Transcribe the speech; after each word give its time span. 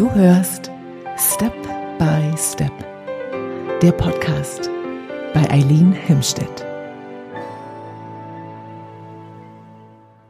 Du 0.00 0.10
hörst 0.14 0.70
Step 1.18 1.52
by 1.98 2.34
Step, 2.34 2.72
der 3.82 3.92
Podcast 3.92 4.70
bei 5.34 5.46
Eileen 5.50 5.92
Himstedt. 5.92 6.64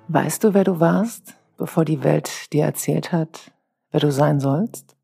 Weißt 0.08 0.42
du, 0.42 0.54
wer 0.54 0.64
du 0.64 0.80
warst, 0.80 1.36
bevor 1.56 1.84
die 1.84 2.02
Welt 2.02 2.52
dir 2.52 2.64
erzählt 2.64 3.12
hat, 3.12 3.52
wer 3.92 4.00
du 4.00 4.10
sein 4.10 4.40
sollst? 4.40 4.96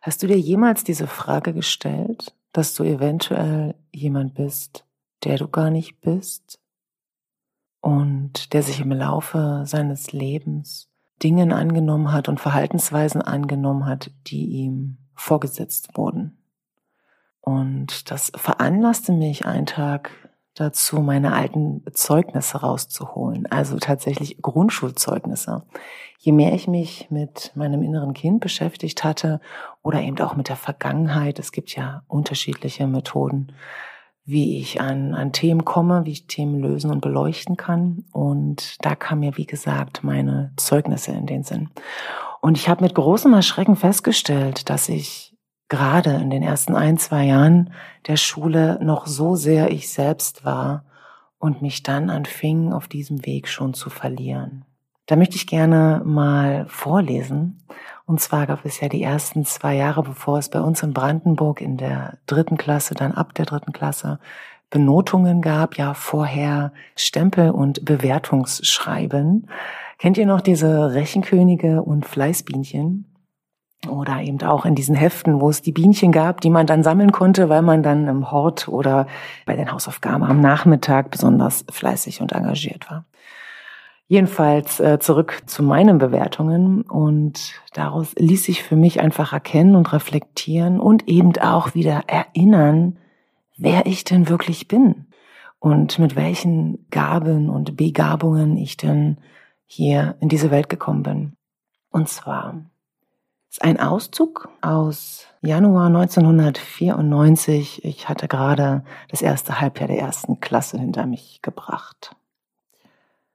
Hast 0.00 0.24
du 0.24 0.26
dir 0.26 0.40
jemals 0.40 0.82
diese 0.82 1.06
Frage 1.06 1.54
gestellt, 1.54 2.34
dass 2.50 2.74
du 2.74 2.82
eventuell 2.82 3.76
jemand 3.92 4.34
bist, 4.34 4.84
der 5.22 5.38
du 5.38 5.46
gar 5.46 5.70
nicht 5.70 6.00
bist 6.00 6.58
und 7.82 8.52
der 8.52 8.64
sich 8.64 8.80
im 8.80 8.90
Laufe 8.90 9.62
seines 9.64 10.10
Lebens 10.10 10.91
Dingen 11.22 11.52
angenommen 11.52 12.12
hat 12.12 12.28
und 12.28 12.40
Verhaltensweisen 12.40 13.22
angenommen 13.22 13.86
hat, 13.86 14.10
die 14.26 14.46
ihm 14.46 14.98
vorgesetzt 15.14 15.96
wurden. 15.96 16.38
Und 17.40 18.10
das 18.10 18.32
veranlasste 18.34 19.12
mich 19.12 19.46
einen 19.46 19.66
Tag 19.66 20.10
dazu, 20.54 21.00
meine 21.00 21.32
alten 21.32 21.82
Zeugnisse 21.92 22.58
rauszuholen, 22.58 23.46
also 23.50 23.78
tatsächlich 23.78 24.40
Grundschulzeugnisse. 24.42 25.64
Je 26.18 26.32
mehr 26.32 26.52
ich 26.52 26.68
mich 26.68 27.10
mit 27.10 27.52
meinem 27.54 27.82
inneren 27.82 28.14
Kind 28.14 28.40
beschäftigt 28.40 29.02
hatte 29.02 29.40
oder 29.82 30.00
eben 30.02 30.20
auch 30.20 30.36
mit 30.36 30.48
der 30.48 30.56
Vergangenheit, 30.56 31.38
es 31.38 31.52
gibt 31.52 31.74
ja 31.74 32.04
unterschiedliche 32.06 32.86
Methoden, 32.86 33.52
wie 34.24 34.58
ich 34.58 34.80
an, 34.80 35.14
an 35.14 35.32
Themen 35.32 35.64
komme, 35.64 36.04
wie 36.04 36.12
ich 36.12 36.26
Themen 36.26 36.60
lösen 36.60 36.90
und 36.90 37.00
beleuchten 37.00 37.56
kann. 37.56 38.04
Und 38.12 38.76
da 38.84 38.94
kam 38.94 39.20
mir, 39.20 39.36
wie 39.36 39.46
gesagt, 39.46 40.04
meine 40.04 40.52
Zeugnisse 40.56 41.12
in 41.12 41.26
den 41.26 41.42
Sinn. 41.42 41.70
Und 42.40 42.56
ich 42.56 42.68
habe 42.68 42.84
mit 42.84 42.94
großem 42.94 43.32
Erschrecken 43.32 43.76
festgestellt, 43.76 44.68
dass 44.70 44.88
ich 44.88 45.36
gerade 45.68 46.10
in 46.10 46.30
den 46.30 46.42
ersten 46.42 46.76
ein, 46.76 46.98
zwei 46.98 47.24
Jahren 47.24 47.72
der 48.06 48.16
Schule 48.16 48.78
noch 48.82 49.06
so 49.06 49.36
sehr 49.36 49.70
ich 49.70 49.90
selbst 49.90 50.44
war 50.44 50.84
und 51.38 51.62
mich 51.62 51.82
dann 51.82 52.10
anfing, 52.10 52.72
auf 52.72 52.88
diesem 52.88 53.26
Weg 53.26 53.48
schon 53.48 53.74
zu 53.74 53.90
verlieren. 53.90 54.64
Da 55.06 55.16
möchte 55.16 55.36
ich 55.36 55.46
gerne 55.46 56.02
mal 56.04 56.66
vorlesen. 56.68 57.62
Und 58.04 58.20
zwar 58.20 58.46
gab 58.46 58.64
es 58.64 58.80
ja 58.80 58.88
die 58.88 59.02
ersten 59.02 59.44
zwei 59.44 59.76
Jahre, 59.76 60.02
bevor 60.02 60.38
es 60.38 60.48
bei 60.48 60.60
uns 60.60 60.82
in 60.82 60.92
Brandenburg 60.92 61.60
in 61.60 61.76
der 61.76 62.18
dritten 62.26 62.56
Klasse, 62.56 62.94
dann 62.94 63.12
ab 63.12 63.34
der 63.34 63.46
dritten 63.46 63.72
Klasse 63.72 64.18
Benotungen 64.70 65.42
gab, 65.42 65.76
ja 65.76 65.94
vorher 65.94 66.72
Stempel 66.96 67.50
und 67.50 67.84
Bewertungsschreiben. 67.84 69.48
Kennt 69.98 70.18
ihr 70.18 70.26
noch 70.26 70.40
diese 70.40 70.94
Rechenkönige 70.94 71.82
und 71.82 72.06
Fleißbienchen? 72.06 73.06
Oder 73.88 74.20
eben 74.20 74.40
auch 74.42 74.64
in 74.64 74.74
diesen 74.74 74.94
Heften, 74.94 75.40
wo 75.40 75.50
es 75.50 75.60
die 75.60 75.72
Bienchen 75.72 76.12
gab, 76.12 76.40
die 76.40 76.50
man 76.50 76.66
dann 76.66 76.84
sammeln 76.84 77.12
konnte, 77.12 77.48
weil 77.48 77.62
man 77.62 77.82
dann 77.82 78.08
im 78.08 78.30
Hort 78.30 78.68
oder 78.68 79.06
bei 79.44 79.56
den 79.56 79.72
Hausaufgaben 79.72 80.22
am 80.22 80.40
Nachmittag 80.40 81.10
besonders 81.10 81.64
fleißig 81.70 82.20
und 82.20 82.32
engagiert 82.32 82.90
war. 82.90 83.04
Jedenfalls 84.12 84.78
äh, 84.78 84.98
zurück 84.98 85.40
zu 85.46 85.62
meinen 85.62 85.96
Bewertungen 85.96 86.82
und 86.82 87.54
daraus 87.72 88.14
ließ 88.18 88.44
sich 88.44 88.62
für 88.62 88.76
mich 88.76 89.00
einfach 89.00 89.32
erkennen 89.32 89.74
und 89.74 89.90
reflektieren 89.94 90.80
und 90.80 91.08
eben 91.08 91.34
auch 91.38 91.74
wieder 91.74 92.02
erinnern, 92.08 92.98
wer 93.56 93.86
ich 93.86 94.04
denn 94.04 94.28
wirklich 94.28 94.68
bin 94.68 95.06
und 95.60 95.98
mit 95.98 96.14
welchen 96.14 96.86
Gaben 96.90 97.48
und 97.48 97.78
Begabungen 97.78 98.58
ich 98.58 98.76
denn 98.76 99.16
hier 99.64 100.16
in 100.20 100.28
diese 100.28 100.50
Welt 100.50 100.68
gekommen 100.68 101.04
bin. 101.04 101.32
Und 101.90 102.10
zwar 102.10 102.66
ist 103.48 103.62
ein 103.62 103.80
Auszug 103.80 104.50
aus 104.60 105.26
Januar 105.40 105.86
1994. 105.86 107.82
Ich 107.82 108.10
hatte 108.10 108.28
gerade 108.28 108.84
das 109.08 109.22
erste 109.22 109.58
Halbjahr 109.58 109.88
der 109.88 110.00
ersten 110.00 110.38
Klasse 110.38 110.78
hinter 110.78 111.06
mich 111.06 111.40
gebracht. 111.40 112.14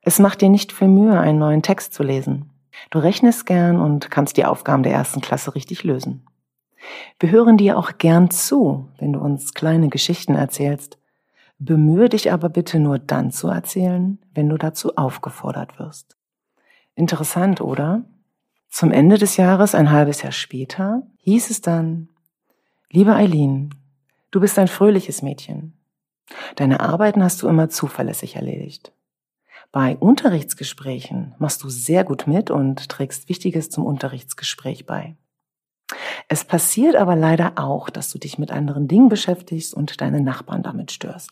Es 0.07 0.19
macht 0.19 0.39
dir 0.39 0.47
nicht 0.47 0.71
viel 0.71 0.87
Mühe, 0.87 1.19
einen 1.19 1.37
neuen 1.37 1.61
Text 1.61 1.93
zu 1.93 2.01
lesen. 2.01 2.49
Du 2.91 2.99
rechnest 2.99 3.45
gern 3.45 3.77
und 3.77 4.09
kannst 4.09 4.37
die 4.37 4.45
Aufgaben 4.45 4.81
der 4.81 4.93
ersten 4.93 5.19
Klasse 5.19 5.53
richtig 5.53 5.83
lösen. 5.83 6.25
Wir 7.19 7.29
hören 7.29 7.57
dir 7.57 7.77
auch 7.77 7.97
gern 7.97 8.31
zu, 8.31 8.87
wenn 8.99 9.11
du 9.11 9.19
uns 9.19 9.53
kleine 9.53 9.89
Geschichten 9.89 10.33
erzählst. 10.33 10.97
Bemühe 11.59 12.07
dich 12.07 12.31
aber 12.31 12.47
bitte 12.47 12.79
nur 12.79 12.99
dann 12.99 13.31
zu 13.31 13.49
erzählen, 13.49 14.17
wenn 14.33 14.47
du 14.47 14.57
dazu 14.57 14.95
aufgefordert 14.95 15.77
wirst. 15.77 16.15
Interessant, 16.95 17.59
oder? 17.59 18.05
Zum 18.69 18.93
Ende 18.93 19.17
des 19.17 19.35
Jahres, 19.35 19.75
ein 19.75 19.91
halbes 19.91 20.21
Jahr 20.21 20.31
später, 20.31 21.03
hieß 21.17 21.49
es 21.49 21.59
dann, 21.59 22.07
liebe 22.89 23.13
Eileen, 23.13 23.75
du 24.31 24.39
bist 24.39 24.57
ein 24.57 24.69
fröhliches 24.69 25.21
Mädchen. 25.21 25.73
Deine 26.55 26.79
Arbeiten 26.79 27.21
hast 27.21 27.41
du 27.41 27.49
immer 27.49 27.67
zuverlässig 27.67 28.37
erledigt. 28.37 28.93
Bei 29.71 29.97
Unterrichtsgesprächen 29.97 31.35
machst 31.39 31.63
du 31.63 31.69
sehr 31.69 32.03
gut 32.03 32.25
mit 32.27 32.49
und 32.49 32.89
trägst 32.89 33.29
Wichtiges 33.29 33.69
zum 33.69 33.85
Unterrichtsgespräch 33.85 34.85
bei. 34.85 35.15
Es 36.27 36.43
passiert 36.43 36.95
aber 36.95 37.15
leider 37.15 37.53
auch, 37.57 37.89
dass 37.89 38.09
du 38.11 38.17
dich 38.17 38.37
mit 38.37 38.51
anderen 38.51 38.87
Dingen 38.87 39.09
beschäftigst 39.09 39.73
und 39.73 40.01
deine 40.01 40.21
Nachbarn 40.21 40.63
damit 40.63 40.91
störst. 40.91 41.29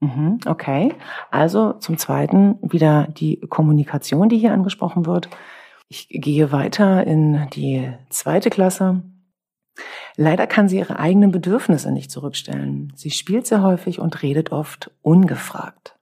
Mhm, 0.00 0.40
okay, 0.46 0.94
also 1.30 1.74
zum 1.74 1.98
Zweiten 1.98 2.58
wieder 2.62 3.08
die 3.10 3.38
Kommunikation, 3.40 4.28
die 4.28 4.38
hier 4.38 4.52
angesprochen 4.52 5.06
wird. 5.06 5.28
Ich 5.88 6.08
gehe 6.08 6.52
weiter 6.52 7.06
in 7.06 7.48
die 7.52 7.92
zweite 8.08 8.48
Klasse. 8.48 9.02
Leider 10.16 10.46
kann 10.46 10.68
sie 10.68 10.78
ihre 10.78 10.98
eigenen 10.98 11.32
Bedürfnisse 11.32 11.92
nicht 11.92 12.10
zurückstellen. 12.10 12.92
Sie 12.96 13.10
spielt 13.10 13.46
sehr 13.46 13.62
häufig 13.62 13.98
und 13.98 14.22
redet 14.22 14.52
oft 14.52 14.90
ungefragt. 15.02 15.99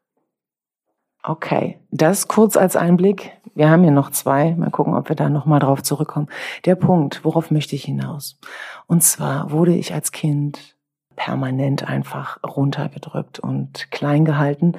Okay, 1.28 1.78
das 1.90 2.26
kurz 2.26 2.56
als 2.56 2.74
Einblick. 2.74 3.32
Wir 3.54 3.68
haben 3.68 3.82
hier 3.82 3.92
noch 3.92 4.10
zwei. 4.10 4.54
Mal 4.54 4.70
gucken, 4.70 4.94
ob 4.94 5.10
wir 5.10 5.16
da 5.16 5.28
nochmal 5.28 5.60
drauf 5.60 5.82
zurückkommen. 5.82 6.28
Der 6.64 6.74
Punkt, 6.74 7.22
worauf 7.22 7.50
möchte 7.50 7.76
ich 7.76 7.84
hinaus? 7.84 8.38
Und 8.86 9.02
zwar 9.02 9.50
wurde 9.50 9.74
ich 9.74 9.92
als 9.92 10.10
Kind 10.10 10.74
permanent 11.16 11.86
einfach 11.86 12.42
runtergedrückt 12.42 13.40
und 13.40 13.90
klein 13.90 14.24
gehalten, 14.24 14.72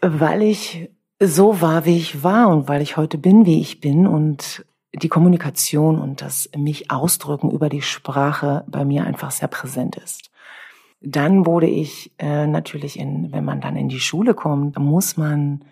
weil 0.00 0.42
ich 0.42 0.90
so 1.20 1.60
war, 1.60 1.84
wie 1.84 1.98
ich 1.98 2.24
war 2.24 2.48
und 2.48 2.66
weil 2.66 2.82
ich 2.82 2.96
heute 2.96 3.16
bin, 3.16 3.46
wie 3.46 3.60
ich 3.60 3.80
bin 3.80 4.08
und 4.08 4.66
die 4.92 5.08
Kommunikation 5.08 6.00
und 6.00 6.20
das 6.20 6.50
mich 6.56 6.90
ausdrücken 6.90 7.52
über 7.52 7.68
die 7.68 7.82
Sprache 7.82 8.64
bei 8.66 8.84
mir 8.84 9.04
einfach 9.04 9.30
sehr 9.30 9.48
präsent 9.48 9.94
ist. 9.94 10.32
Dann 11.04 11.44
wurde 11.44 11.66
ich 11.66 12.12
äh, 12.18 12.46
natürlich 12.46 12.98
in, 12.98 13.30
wenn 13.30 13.44
man 13.44 13.60
dann 13.60 13.76
in 13.76 13.88
die 13.88 14.00
Schule 14.00 14.34
kommt, 14.34 14.78
muss 14.78 15.16
man, 15.16 15.64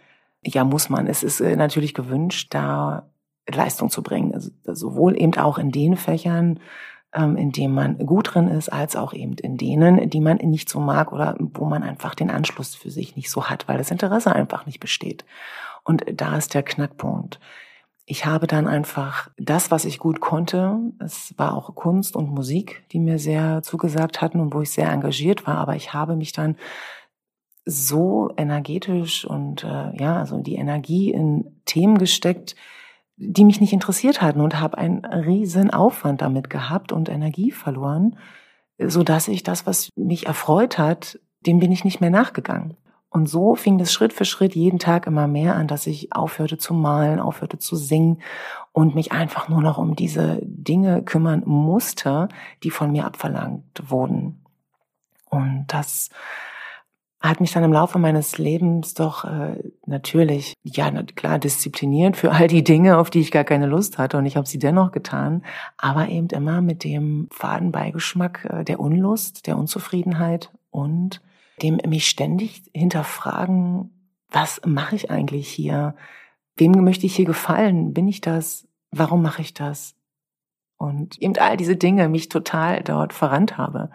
ja 0.44 0.64
muss 0.64 0.90
man, 0.90 1.06
es 1.06 1.22
ist 1.22 1.40
äh, 1.40 1.56
natürlich 1.56 1.94
gewünscht, 1.94 2.48
da 2.54 3.08
Leistung 3.48 3.88
zu 3.88 4.02
bringen. 4.02 4.34
Also, 4.34 4.50
sowohl 4.64 5.20
eben 5.20 5.34
auch 5.34 5.58
in 5.58 5.70
den 5.70 5.96
Fächern, 5.96 6.60
ähm, 7.14 7.36
in 7.36 7.50
denen 7.50 7.74
man 7.74 7.98
gut 7.98 8.34
drin 8.34 8.48
ist, 8.48 8.68
als 8.68 8.94
auch 8.94 9.14
eben 9.14 9.34
in 9.34 9.56
denen, 9.56 10.10
die 10.10 10.20
man 10.20 10.36
nicht 10.36 10.68
so 10.68 10.80
mag 10.80 11.12
oder 11.12 11.36
wo 11.38 11.64
man 11.64 11.82
einfach 11.82 12.14
den 12.14 12.30
Anschluss 12.30 12.74
für 12.74 12.90
sich 12.90 13.16
nicht 13.16 13.30
so 13.30 13.46
hat, 13.46 13.68
weil 13.68 13.78
das 13.78 13.90
Interesse 13.90 14.34
einfach 14.34 14.66
nicht 14.66 14.80
besteht. 14.80 15.24
Und 15.82 16.04
da 16.12 16.36
ist 16.36 16.54
der 16.54 16.62
Knackpunkt 16.62 17.40
ich 18.04 18.26
habe 18.26 18.46
dann 18.46 18.66
einfach 18.66 19.30
das, 19.36 19.70
was 19.70 19.84
ich 19.84 19.98
gut 19.98 20.20
konnte, 20.20 20.78
es 20.98 21.34
war 21.38 21.56
auch 21.56 21.74
Kunst 21.74 22.16
und 22.16 22.30
Musik, 22.30 22.84
die 22.90 22.98
mir 22.98 23.18
sehr 23.18 23.62
zugesagt 23.62 24.20
hatten 24.20 24.40
und 24.40 24.52
wo 24.52 24.60
ich 24.60 24.70
sehr 24.70 24.90
engagiert 24.90 25.46
war, 25.46 25.56
aber 25.58 25.76
ich 25.76 25.92
habe 25.92 26.16
mich 26.16 26.32
dann 26.32 26.56
so 27.64 28.32
energetisch 28.36 29.24
und 29.24 29.62
äh, 29.62 29.96
ja, 29.96 30.16
also 30.18 30.38
die 30.38 30.56
Energie 30.56 31.12
in 31.12 31.60
Themen 31.64 31.96
gesteckt, 31.96 32.56
die 33.16 33.44
mich 33.44 33.60
nicht 33.60 33.72
interessiert 33.72 34.20
hatten 34.20 34.40
und 34.40 34.58
habe 34.58 34.78
einen 34.78 35.04
riesen 35.04 35.70
Aufwand 35.70 36.22
damit 36.22 36.50
gehabt 36.50 36.90
und 36.90 37.08
Energie 37.08 37.52
verloren, 37.52 38.18
so 38.78 39.04
dass 39.04 39.28
ich 39.28 39.44
das, 39.44 39.64
was 39.64 39.90
mich 39.94 40.26
erfreut 40.26 40.76
hat, 40.76 41.20
dem 41.46 41.60
bin 41.60 41.70
ich 41.70 41.84
nicht 41.84 42.00
mehr 42.00 42.10
nachgegangen. 42.10 42.76
Und 43.12 43.28
so 43.28 43.54
fing 43.54 43.76
das 43.76 43.92
Schritt 43.92 44.14
für 44.14 44.24
Schritt 44.24 44.54
jeden 44.54 44.78
Tag 44.78 45.06
immer 45.06 45.26
mehr 45.26 45.54
an, 45.54 45.68
dass 45.68 45.86
ich 45.86 46.14
aufhörte 46.14 46.56
zu 46.56 46.72
malen, 46.72 47.20
aufhörte 47.20 47.58
zu 47.58 47.76
singen 47.76 48.22
und 48.72 48.94
mich 48.94 49.12
einfach 49.12 49.50
nur 49.50 49.60
noch 49.60 49.76
um 49.76 49.94
diese 49.94 50.38
Dinge 50.42 51.02
kümmern 51.02 51.42
musste, 51.44 52.28
die 52.62 52.70
von 52.70 52.90
mir 52.90 53.04
abverlangt 53.04 53.82
wurden. 53.90 54.42
Und 55.28 55.66
das 55.68 56.08
hat 57.20 57.42
mich 57.42 57.52
dann 57.52 57.64
im 57.64 57.72
Laufe 57.72 57.98
meines 57.98 58.38
Lebens 58.38 58.94
doch 58.94 59.26
äh, 59.26 59.62
natürlich, 59.84 60.54
ja 60.62 60.90
klar, 61.14 61.38
diszipliniert 61.38 62.16
für 62.16 62.32
all 62.32 62.48
die 62.48 62.64
Dinge, 62.64 62.96
auf 62.96 63.10
die 63.10 63.20
ich 63.20 63.30
gar 63.30 63.44
keine 63.44 63.66
Lust 63.66 63.98
hatte. 63.98 64.16
Und 64.16 64.24
ich 64.24 64.38
habe 64.38 64.48
sie 64.48 64.58
dennoch 64.58 64.90
getan, 64.90 65.44
aber 65.76 66.08
eben 66.08 66.28
immer 66.28 66.62
mit 66.62 66.82
dem 66.82 67.28
Fadenbeigeschmack 67.30 68.48
äh, 68.50 68.64
der 68.64 68.80
Unlust, 68.80 69.46
der 69.46 69.58
Unzufriedenheit 69.58 70.50
und 70.70 71.20
dem 71.60 71.78
mich 71.86 72.08
ständig 72.08 72.64
hinterfragen, 72.72 74.14
was 74.28 74.60
mache 74.64 74.96
ich 74.96 75.10
eigentlich 75.10 75.48
hier? 75.48 75.94
Wem 76.56 76.72
möchte 76.84 77.06
ich 77.06 77.16
hier 77.16 77.26
gefallen? 77.26 77.92
Bin 77.92 78.08
ich 78.08 78.20
das? 78.20 78.66
warum 78.92 79.22
mache 79.22 79.42
ich 79.42 79.54
das? 79.54 79.96
Und 80.76 81.18
eben 81.18 81.36
all 81.38 81.56
diese 81.56 81.76
Dinge 81.76 82.08
mich 82.08 82.28
total 82.28 82.82
dort 82.82 83.12
verrannt 83.12 83.56
habe. 83.56 83.90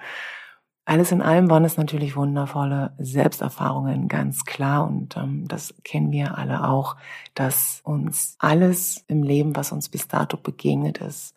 Alles 0.86 1.12
in 1.12 1.21
allem 1.21 1.50
waren 1.50 1.65
es 1.65 1.77
natürlich 1.77 2.15
wundervolle 2.15 2.95
Selbsterfahrungen, 2.98 4.07
ganz 4.07 4.45
klar. 4.45 4.88
Und 4.88 5.18
ähm, 5.18 5.45
das 5.48 5.75
kennen 5.83 6.12
wir 6.12 6.38
alle 6.38 6.68
auch, 6.68 6.95
dass 7.33 7.81
uns 7.83 8.36
alles 8.39 9.04
im 9.07 9.21
Leben, 9.21 9.56
was 9.56 9.71
uns 9.71 9.89
bis 9.89 10.07
dato 10.07 10.38
begegnet 10.38 11.00
ist, 11.00 11.36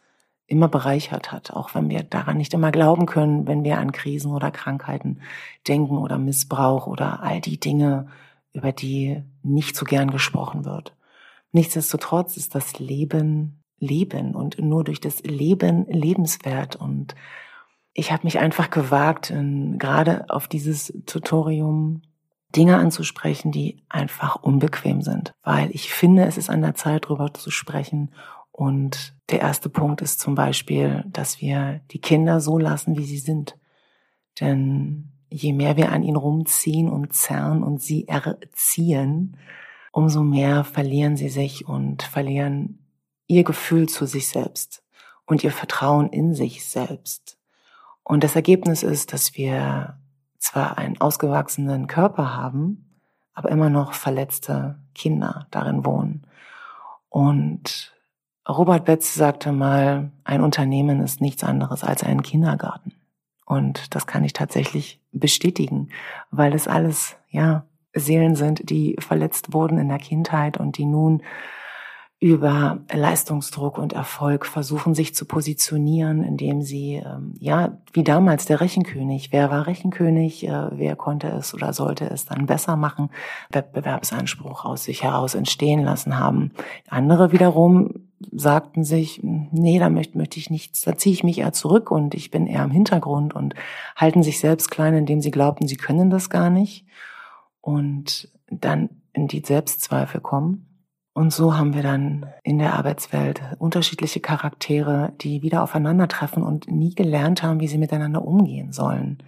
immer 0.50 0.68
bereichert 0.68 1.32
hat, 1.32 1.52
auch 1.52 1.74
wenn 1.74 1.88
wir 1.88 2.02
daran 2.02 2.36
nicht 2.36 2.52
immer 2.52 2.72
glauben 2.72 3.06
können, 3.06 3.46
wenn 3.46 3.64
wir 3.64 3.78
an 3.78 3.92
Krisen 3.92 4.32
oder 4.32 4.50
Krankheiten 4.50 5.20
denken 5.68 5.96
oder 5.96 6.18
Missbrauch 6.18 6.86
oder 6.86 7.22
all 7.22 7.40
die 7.40 7.58
Dinge, 7.58 8.08
über 8.52 8.72
die 8.72 9.22
nicht 9.42 9.76
so 9.76 9.84
gern 9.84 10.10
gesprochen 10.10 10.64
wird. 10.64 10.94
Nichtsdestotrotz 11.52 12.36
ist 12.36 12.54
das 12.54 12.78
Leben 12.78 13.56
Leben 13.78 14.34
und 14.34 14.58
nur 14.58 14.84
durch 14.84 15.00
das 15.00 15.22
Leben 15.22 15.86
lebenswert 15.88 16.76
und 16.76 17.14
ich 17.92 18.12
habe 18.12 18.24
mich 18.24 18.38
einfach 18.38 18.70
gewagt, 18.70 19.32
gerade 19.78 20.26
auf 20.28 20.46
dieses 20.48 20.92
Tutorium 21.06 22.02
Dinge 22.54 22.76
anzusprechen, 22.76 23.52
die 23.52 23.82
einfach 23.88 24.36
unbequem 24.36 25.02
sind, 25.02 25.32
weil 25.42 25.70
ich 25.70 25.92
finde, 25.92 26.24
es 26.24 26.36
ist 26.36 26.50
an 26.50 26.62
der 26.62 26.74
Zeit, 26.74 27.04
darüber 27.04 27.32
zu 27.32 27.50
sprechen. 27.50 28.10
Und 28.60 29.14
der 29.30 29.40
erste 29.40 29.70
Punkt 29.70 30.02
ist 30.02 30.20
zum 30.20 30.34
Beispiel, 30.34 31.02
dass 31.06 31.40
wir 31.40 31.80
die 31.92 31.98
Kinder 31.98 32.42
so 32.42 32.58
lassen, 32.58 32.98
wie 32.98 33.06
sie 33.06 33.16
sind. 33.16 33.56
Denn 34.38 35.12
je 35.30 35.54
mehr 35.54 35.78
wir 35.78 35.92
an 35.92 36.02
ihnen 36.02 36.18
rumziehen 36.18 36.90
und 36.90 37.14
zerren 37.14 37.62
und 37.62 37.80
sie 37.80 38.06
erziehen, 38.06 39.38
umso 39.92 40.22
mehr 40.22 40.64
verlieren 40.64 41.16
sie 41.16 41.30
sich 41.30 41.66
und 41.68 42.02
verlieren 42.02 42.84
ihr 43.28 43.44
Gefühl 43.44 43.88
zu 43.88 44.04
sich 44.04 44.28
selbst 44.28 44.82
und 45.24 45.42
ihr 45.42 45.52
Vertrauen 45.52 46.10
in 46.10 46.34
sich 46.34 46.66
selbst. 46.66 47.38
Und 48.02 48.24
das 48.24 48.36
Ergebnis 48.36 48.82
ist, 48.82 49.14
dass 49.14 49.38
wir 49.38 49.98
zwar 50.36 50.76
einen 50.76 51.00
ausgewachsenen 51.00 51.86
Körper 51.86 52.36
haben, 52.36 53.00
aber 53.32 53.48
immer 53.48 53.70
noch 53.70 53.94
verletzte 53.94 54.78
Kinder 54.94 55.46
darin 55.50 55.86
wohnen. 55.86 56.26
Und 57.08 57.94
Robert 58.50 58.84
Betz 58.84 59.14
sagte 59.14 59.52
mal, 59.52 60.10
ein 60.24 60.42
Unternehmen 60.42 61.00
ist 61.00 61.20
nichts 61.20 61.44
anderes 61.44 61.84
als 61.84 62.02
ein 62.02 62.22
Kindergarten. 62.22 62.92
Und 63.46 63.94
das 63.94 64.06
kann 64.06 64.24
ich 64.24 64.32
tatsächlich 64.32 65.00
bestätigen, 65.12 65.88
weil 66.30 66.54
es 66.54 66.68
alles, 66.68 67.16
ja, 67.30 67.64
Seelen 67.92 68.36
sind, 68.36 68.70
die 68.70 68.94
verletzt 69.00 69.52
wurden 69.52 69.78
in 69.78 69.88
der 69.88 69.98
Kindheit 69.98 70.58
und 70.58 70.78
die 70.78 70.86
nun 70.86 71.22
über 72.20 72.78
Leistungsdruck 72.92 73.78
und 73.78 73.94
Erfolg 73.94 74.44
versuchen 74.44 74.94
sich 74.94 75.14
zu 75.14 75.24
positionieren, 75.24 76.22
indem 76.22 76.60
sie, 76.60 76.96
ähm, 76.96 77.32
ja, 77.38 77.78
wie 77.94 78.04
damals 78.04 78.44
der 78.44 78.60
Rechenkönig, 78.60 79.32
wer 79.32 79.50
war 79.50 79.66
Rechenkönig, 79.66 80.46
äh, 80.46 80.68
wer 80.72 80.96
konnte 80.96 81.28
es 81.28 81.54
oder 81.54 81.72
sollte 81.72 82.10
es 82.10 82.26
dann 82.26 82.44
besser 82.44 82.76
machen, 82.76 83.08
Wettbewerbsanspruch 83.50 84.66
aus 84.66 84.84
sich 84.84 85.02
heraus 85.02 85.34
entstehen 85.34 85.82
lassen 85.82 86.18
haben. 86.18 86.52
Andere 86.88 87.32
wiederum 87.32 88.09
sagten 88.32 88.84
sich, 88.84 89.20
nee, 89.22 89.78
da 89.78 89.88
möchte, 89.88 90.18
möchte 90.18 90.38
ich 90.38 90.50
nichts, 90.50 90.82
da 90.82 90.96
ziehe 90.96 91.14
ich 91.14 91.24
mich 91.24 91.38
eher 91.38 91.52
zurück 91.52 91.90
und 91.90 92.14
ich 92.14 92.30
bin 92.30 92.46
eher 92.46 92.64
im 92.64 92.70
Hintergrund 92.70 93.34
und 93.34 93.54
halten 93.96 94.22
sich 94.22 94.38
selbst 94.38 94.70
klein, 94.70 94.94
indem 94.94 95.20
sie 95.20 95.30
glaubten, 95.30 95.66
sie 95.66 95.76
können 95.76 96.10
das 96.10 96.28
gar 96.28 96.50
nicht. 96.50 96.86
Und 97.60 98.30
dann 98.50 98.90
in 99.12 99.28
die 99.28 99.42
Selbstzweifel 99.44 100.20
kommen. 100.20 100.66
Und 101.12 101.32
so 101.32 101.56
haben 101.56 101.74
wir 101.74 101.82
dann 101.82 102.26
in 102.42 102.58
der 102.58 102.74
Arbeitswelt 102.74 103.42
unterschiedliche 103.58 104.20
Charaktere, 104.20 105.12
die 105.20 105.42
wieder 105.42 105.62
aufeinandertreffen 105.62 106.42
und 106.42 106.70
nie 106.70 106.94
gelernt 106.94 107.42
haben, 107.42 107.60
wie 107.60 107.68
sie 107.68 107.78
miteinander 107.78 108.24
umgehen 108.24 108.72
sollen, 108.72 109.18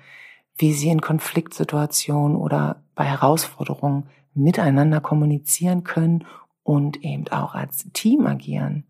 wie 0.56 0.72
sie 0.72 0.88
in 0.88 1.00
Konfliktsituationen 1.00 2.36
oder 2.36 2.82
bei 2.94 3.04
Herausforderungen 3.04 4.04
miteinander 4.34 5.00
kommunizieren 5.00 5.82
können 5.82 6.24
und 6.62 7.02
eben 7.04 7.28
auch 7.28 7.54
als 7.54 7.90
Team 7.92 8.26
agieren. 8.26 8.84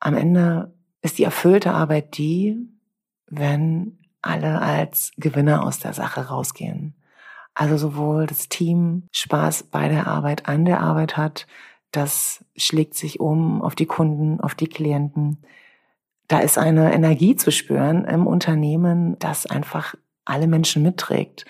Am 0.00 0.16
Ende 0.16 0.74
ist 1.02 1.18
die 1.18 1.24
erfüllte 1.24 1.72
Arbeit 1.72 2.18
die, 2.18 2.56
wenn 3.26 3.98
alle 4.22 4.60
als 4.60 5.12
Gewinner 5.16 5.64
aus 5.64 5.78
der 5.78 5.92
Sache 5.92 6.28
rausgehen. 6.28 6.94
Also 7.54 7.76
sowohl 7.76 8.26
das 8.26 8.48
Team 8.48 9.04
Spaß 9.12 9.64
bei 9.64 9.88
der 9.88 10.06
Arbeit, 10.06 10.48
an 10.48 10.64
der 10.64 10.80
Arbeit 10.80 11.16
hat, 11.16 11.46
das 11.90 12.44
schlägt 12.56 12.94
sich 12.94 13.20
um 13.20 13.62
auf 13.62 13.74
die 13.74 13.86
Kunden, 13.86 14.40
auf 14.40 14.54
die 14.54 14.66
Klienten. 14.66 15.38
Da 16.28 16.40
ist 16.40 16.58
eine 16.58 16.92
Energie 16.92 17.36
zu 17.36 17.50
spüren 17.50 18.04
im 18.04 18.26
Unternehmen, 18.26 19.18
das 19.18 19.46
einfach 19.46 19.94
alle 20.24 20.48
Menschen 20.48 20.82
mitträgt. 20.82 21.46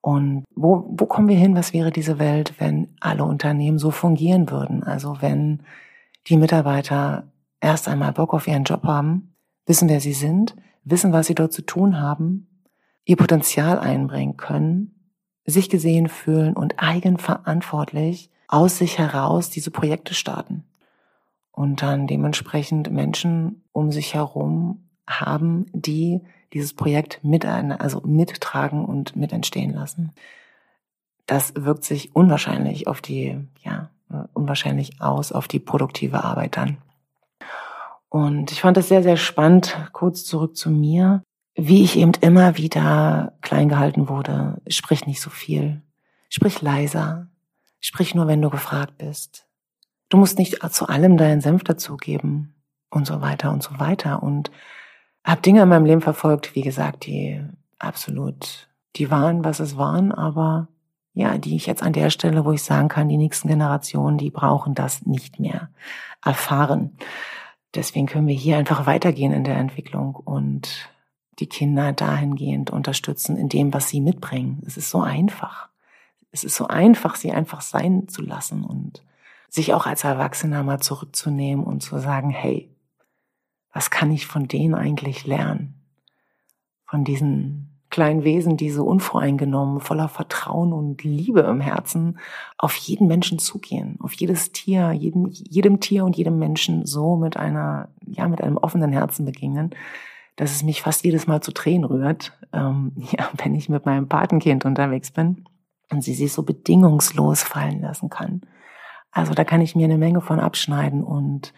Und 0.00 0.44
wo, 0.54 0.86
wo 0.88 1.06
kommen 1.06 1.28
wir 1.28 1.36
hin? 1.36 1.54
Was 1.54 1.72
wäre 1.72 1.90
diese 1.90 2.18
Welt, 2.18 2.54
wenn 2.58 2.88
alle 3.00 3.24
Unternehmen 3.24 3.78
so 3.78 3.90
fungieren 3.90 4.50
würden? 4.50 4.82
Also 4.82 5.18
wenn 5.20 5.62
die 6.26 6.36
Mitarbeiter 6.36 7.30
erst 7.60 7.88
einmal 7.88 8.12
Bock 8.12 8.32
auf 8.32 8.48
ihren 8.48 8.64
Job 8.64 8.84
haben, 8.84 9.34
wissen, 9.66 9.88
wer 9.88 10.00
sie 10.00 10.14
sind, 10.14 10.56
wissen, 10.84 11.12
was 11.12 11.26
sie 11.26 11.34
dort 11.34 11.52
zu 11.52 11.62
tun 11.62 12.00
haben, 12.00 12.64
ihr 13.04 13.16
Potenzial 13.16 13.78
einbringen 13.78 14.36
können, 14.36 15.12
sich 15.44 15.68
gesehen 15.68 16.08
fühlen 16.08 16.54
und 16.54 16.74
eigenverantwortlich 16.78 18.30
aus 18.48 18.78
sich 18.78 18.98
heraus 18.98 19.50
diese 19.50 19.70
Projekte 19.70 20.14
starten 20.14 20.64
und 21.52 21.82
dann 21.82 22.06
dementsprechend 22.06 22.90
Menschen 22.90 23.64
um 23.72 23.92
sich 23.92 24.14
herum 24.14 24.89
haben, 25.10 25.66
die 25.72 26.20
dieses 26.52 26.74
Projekt 26.74 27.20
mit 27.22 27.44
also 27.44 28.00
mittragen 28.00 28.84
und 28.84 29.16
mit 29.16 29.32
entstehen 29.32 29.72
lassen. 29.72 30.12
Das 31.26 31.52
wirkt 31.56 31.84
sich 31.84 32.14
unwahrscheinlich 32.14 32.88
auf 32.88 33.00
die, 33.00 33.38
ja, 33.62 33.90
unwahrscheinlich 34.32 35.00
aus 35.00 35.32
auf 35.32 35.46
die 35.46 35.60
produktive 35.60 36.24
Arbeit 36.24 36.56
dann. 36.56 36.78
Und 38.08 38.50
ich 38.50 38.60
fand 38.60 38.76
es 38.76 38.88
sehr, 38.88 39.04
sehr 39.04 39.16
spannend, 39.16 39.76
kurz 39.92 40.24
zurück 40.24 40.56
zu 40.56 40.70
mir, 40.70 41.22
wie 41.54 41.84
ich 41.84 41.96
eben 41.96 42.12
immer 42.20 42.56
wieder 42.56 43.34
klein 43.40 43.68
gehalten 43.68 44.08
wurde. 44.08 44.60
Sprich 44.68 45.06
nicht 45.06 45.20
so 45.20 45.30
viel. 45.30 45.82
Sprich 46.28 46.60
leiser. 46.60 47.28
Sprich 47.80 48.14
nur, 48.14 48.26
wenn 48.26 48.42
du 48.42 48.50
gefragt 48.50 48.98
bist. 48.98 49.46
Du 50.08 50.16
musst 50.16 50.38
nicht 50.38 50.58
zu 50.72 50.88
allem 50.88 51.16
deinen 51.16 51.40
Senf 51.40 51.62
dazugeben 51.62 52.54
und 52.90 53.06
so 53.06 53.20
weiter 53.20 53.52
und 53.52 53.62
so 53.62 53.78
weiter. 53.78 54.22
Und 54.24 54.50
habe 55.24 55.42
Dinge 55.42 55.62
in 55.62 55.68
meinem 55.68 55.84
Leben 55.84 56.00
verfolgt, 56.00 56.54
wie 56.54 56.62
gesagt, 56.62 57.06
die 57.06 57.42
absolut, 57.78 58.68
die 58.96 59.10
waren, 59.10 59.44
was 59.44 59.60
es 59.60 59.76
waren, 59.76 60.12
aber 60.12 60.68
ja, 61.12 61.38
die 61.38 61.56
ich 61.56 61.66
jetzt 61.66 61.82
an 61.82 61.92
der 61.92 62.10
Stelle, 62.10 62.44
wo 62.44 62.52
ich 62.52 62.62
sagen 62.62 62.88
kann, 62.88 63.08
die 63.08 63.16
nächsten 63.16 63.48
Generationen, 63.48 64.16
die 64.16 64.30
brauchen 64.30 64.74
das 64.74 65.06
nicht 65.06 65.40
mehr 65.40 65.70
erfahren. 66.24 66.96
Deswegen 67.74 68.06
können 68.06 68.26
wir 68.26 68.34
hier 68.34 68.58
einfach 68.58 68.86
weitergehen 68.86 69.32
in 69.32 69.44
der 69.44 69.56
Entwicklung 69.56 70.14
und 70.14 70.88
die 71.38 71.48
Kinder 71.48 71.92
dahingehend 71.92 72.70
unterstützen 72.70 73.36
in 73.36 73.48
dem, 73.48 73.72
was 73.72 73.88
sie 73.88 74.00
mitbringen. 74.00 74.62
Es 74.66 74.76
ist 74.76 74.90
so 74.90 75.00
einfach 75.00 75.70
es 76.32 76.44
ist 76.44 76.56
so 76.56 76.68
einfach, 76.68 77.16
sie 77.16 77.32
einfach 77.32 77.60
sein 77.60 78.08
zu 78.08 78.22
lassen 78.22 78.64
und 78.64 79.02
sich 79.48 79.74
auch 79.74 79.86
als 79.86 80.04
Erwachsener 80.04 80.62
mal 80.62 80.80
zurückzunehmen 80.80 81.64
und 81.64 81.82
zu 81.82 81.98
sagen, 81.98 82.30
hey, 82.30 82.70
was 83.72 83.90
kann 83.90 84.10
ich 84.10 84.26
von 84.26 84.48
denen 84.48 84.74
eigentlich 84.74 85.26
lernen? 85.26 85.74
Von 86.84 87.04
diesen 87.04 87.70
kleinen 87.90 88.22
Wesen, 88.22 88.56
die 88.56 88.70
so 88.70 88.84
unvoreingenommen, 88.84 89.80
voller 89.80 90.08
Vertrauen 90.08 90.72
und 90.72 91.02
Liebe 91.02 91.40
im 91.40 91.60
Herzen 91.60 92.18
auf 92.56 92.76
jeden 92.76 93.08
Menschen 93.08 93.38
zugehen, 93.38 93.98
auf 94.00 94.12
jedes 94.12 94.52
Tier, 94.52 94.92
jedem, 94.92 95.26
jedem 95.28 95.80
Tier 95.80 96.04
und 96.04 96.16
jedem 96.16 96.38
Menschen 96.38 96.86
so 96.86 97.16
mit 97.16 97.36
einer, 97.36 97.88
ja, 98.06 98.28
mit 98.28 98.40
einem 98.42 98.56
offenen 98.56 98.92
Herzen 98.92 99.24
begegnen, 99.24 99.70
dass 100.36 100.52
es 100.52 100.62
mich 100.62 100.82
fast 100.82 101.04
jedes 101.04 101.26
Mal 101.26 101.42
zu 101.42 101.52
Tränen 101.52 101.84
rührt, 101.84 102.32
ähm, 102.52 102.92
ja, 102.96 103.28
wenn 103.36 103.54
ich 103.54 103.68
mit 103.68 103.84
meinem 103.84 104.08
Patenkind 104.08 104.64
unterwegs 104.64 105.10
bin 105.10 105.44
und 105.90 106.02
sie 106.02 106.14
sich 106.14 106.32
so 106.32 106.44
bedingungslos 106.44 107.42
fallen 107.42 107.82
lassen 107.82 108.08
kann. 108.08 108.42
Also 109.10 109.34
da 109.34 109.42
kann 109.42 109.60
ich 109.60 109.74
mir 109.74 109.84
eine 109.84 109.98
Menge 109.98 110.20
von 110.20 110.38
abschneiden 110.38 111.02
und 111.02 111.52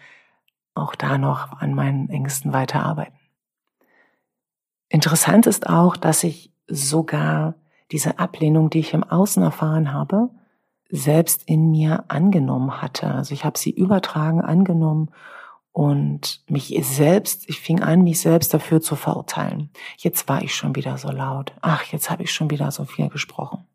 auch 0.75 0.95
da 0.95 1.17
noch 1.17 1.53
an 1.59 1.73
meinen 1.73 2.09
Ängsten 2.09 2.53
weiterarbeiten. 2.53 3.17
Interessant 4.89 5.47
ist 5.47 5.67
auch, 5.67 5.97
dass 5.97 6.23
ich 6.23 6.51
sogar 6.67 7.55
diese 7.91 8.19
Ablehnung, 8.19 8.69
die 8.69 8.79
ich 8.79 8.93
im 8.93 9.03
Außen 9.03 9.43
erfahren 9.43 9.93
habe, 9.93 10.29
selbst 10.89 11.43
in 11.47 11.71
mir 11.71 12.05
angenommen 12.07 12.81
hatte. 12.81 13.07
Also 13.07 13.33
ich 13.33 13.45
habe 13.45 13.57
sie 13.57 13.71
übertragen, 13.71 14.41
angenommen 14.41 15.09
und 15.71 16.43
mich 16.47 16.79
selbst, 16.83 17.49
ich 17.49 17.59
fing 17.59 17.81
an, 17.81 18.03
mich 18.03 18.21
selbst 18.21 18.53
dafür 18.53 18.79
zu 18.79 18.95
verurteilen. 18.95 19.71
Jetzt 19.97 20.29
war 20.29 20.43
ich 20.43 20.55
schon 20.55 20.75
wieder 20.75 20.97
so 20.97 21.09
laut. 21.09 21.53
Ach, 21.61 21.83
jetzt 21.85 22.11
habe 22.11 22.23
ich 22.23 22.31
schon 22.31 22.51
wieder 22.51 22.69
so 22.69 22.85
viel 22.85 23.09
gesprochen. 23.09 23.65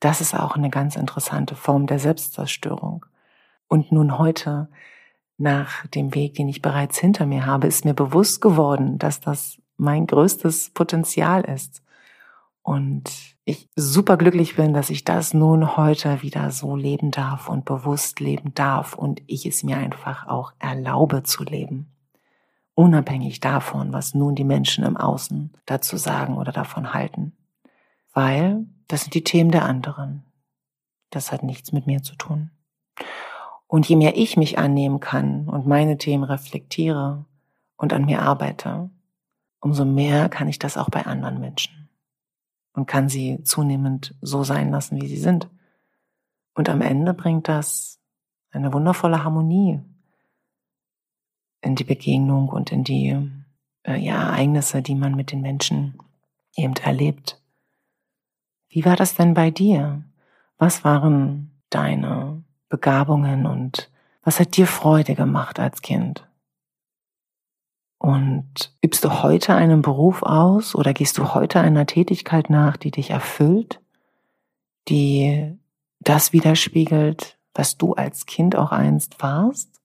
Das 0.00 0.22
ist 0.22 0.34
auch 0.34 0.56
eine 0.56 0.70
ganz 0.70 0.96
interessante 0.96 1.54
Form 1.54 1.86
der 1.86 1.98
Selbstzerstörung. 1.98 3.04
Und 3.68 3.92
nun 3.92 4.16
heute 4.18 4.68
nach 5.38 5.86
dem 5.86 6.14
Weg, 6.14 6.34
den 6.34 6.48
ich 6.48 6.60
bereits 6.60 6.98
hinter 6.98 7.24
mir 7.24 7.46
habe, 7.46 7.68
ist 7.68 7.84
mir 7.84 7.94
bewusst 7.94 8.40
geworden, 8.40 8.98
dass 8.98 9.20
das 9.20 9.58
mein 9.76 10.06
größtes 10.06 10.70
Potenzial 10.70 11.42
ist. 11.42 11.82
Und 12.62 13.36
ich 13.44 13.70
super 13.76 14.18
glücklich 14.18 14.56
bin, 14.56 14.74
dass 14.74 14.90
ich 14.90 15.04
das 15.04 15.32
nun 15.32 15.76
heute 15.76 16.20
wieder 16.20 16.50
so 16.50 16.76
leben 16.76 17.10
darf 17.10 17.48
und 17.48 17.64
bewusst 17.64 18.20
leben 18.20 18.52
darf 18.52 18.94
und 18.94 19.22
ich 19.26 19.46
es 19.46 19.62
mir 19.62 19.78
einfach 19.78 20.26
auch 20.26 20.52
erlaube 20.58 21.22
zu 21.22 21.44
leben. 21.44 21.90
Unabhängig 22.74 23.40
davon, 23.40 23.92
was 23.92 24.14
nun 24.14 24.34
die 24.34 24.44
Menschen 24.44 24.84
im 24.84 24.96
Außen 24.96 25.52
dazu 25.64 25.96
sagen 25.96 26.36
oder 26.36 26.52
davon 26.52 26.92
halten. 26.92 27.32
Weil 28.12 28.66
das 28.88 29.02
sind 29.02 29.14
die 29.14 29.24
Themen 29.24 29.50
der 29.50 29.64
anderen. 29.64 30.24
Das 31.10 31.32
hat 31.32 31.42
nichts 31.42 31.72
mit 31.72 31.86
mir 31.86 32.02
zu 32.02 32.16
tun. 32.16 32.50
Und 33.68 33.88
je 33.88 33.96
mehr 33.96 34.16
ich 34.16 34.36
mich 34.36 34.58
annehmen 34.58 34.98
kann 34.98 35.48
und 35.48 35.66
meine 35.66 35.98
Themen 35.98 36.24
reflektiere 36.24 37.26
und 37.76 37.92
an 37.92 38.06
mir 38.06 38.22
arbeite, 38.22 38.90
umso 39.60 39.84
mehr 39.84 40.28
kann 40.28 40.48
ich 40.48 40.58
das 40.58 40.76
auch 40.76 40.88
bei 40.88 41.06
anderen 41.06 41.38
Menschen 41.38 41.88
und 42.72 42.86
kann 42.86 43.08
sie 43.08 43.42
zunehmend 43.44 44.14
so 44.22 44.42
sein 44.42 44.70
lassen, 44.70 45.00
wie 45.00 45.06
sie 45.06 45.18
sind. 45.18 45.48
Und 46.54 46.68
am 46.68 46.80
Ende 46.80 47.12
bringt 47.12 47.46
das 47.46 48.00
eine 48.50 48.72
wundervolle 48.72 49.22
Harmonie 49.22 49.80
in 51.60 51.76
die 51.76 51.84
Begegnung 51.84 52.48
und 52.48 52.72
in 52.72 52.84
die 52.84 53.30
äh, 53.82 53.96
ja, 53.96 54.14
Ereignisse, 54.22 54.80
die 54.80 54.94
man 54.94 55.14
mit 55.14 55.30
den 55.30 55.42
Menschen 55.42 55.98
eben 56.56 56.74
erlebt. 56.76 57.42
Wie 58.68 58.84
war 58.84 58.96
das 58.96 59.14
denn 59.14 59.34
bei 59.34 59.50
dir? 59.50 60.02
Was 60.56 60.84
waren 60.84 61.50
deine 61.70 62.37
Begabungen 62.68 63.46
und 63.46 63.90
was 64.22 64.40
hat 64.40 64.56
dir 64.56 64.66
Freude 64.66 65.14
gemacht 65.14 65.58
als 65.58 65.80
Kind? 65.80 66.26
Und 67.98 68.72
übst 68.82 69.04
du 69.04 69.22
heute 69.22 69.54
einen 69.54 69.82
Beruf 69.82 70.22
aus 70.22 70.74
oder 70.74 70.94
gehst 70.94 71.18
du 71.18 71.34
heute 71.34 71.60
einer 71.60 71.86
Tätigkeit 71.86 72.48
nach, 72.48 72.76
die 72.76 72.90
dich 72.90 73.10
erfüllt, 73.10 73.80
die 74.88 75.58
das 76.00 76.32
widerspiegelt, 76.32 77.38
was 77.54 77.76
du 77.76 77.94
als 77.94 78.26
Kind 78.26 78.54
auch 78.54 78.70
einst 78.70 79.20
warst? 79.20 79.80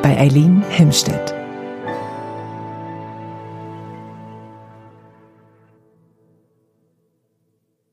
bei 0.02 0.16
Eileen 0.18 0.62
Himstedt. 0.70 1.39